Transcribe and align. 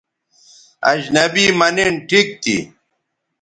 اجنبی 0.91 1.45
مہ 1.57 1.67
نِن 1.75 1.93
ٹھیک 2.07 2.27
تھی 2.41 2.57